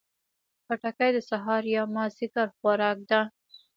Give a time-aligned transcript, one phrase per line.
[0.65, 3.21] خټکی د سهار یا مازدیګر خوراک ده.